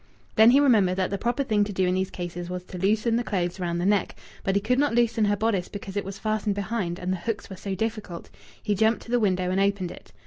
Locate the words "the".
1.11-1.19, 3.17-3.23, 3.79-3.85, 7.13-7.17, 9.11-9.19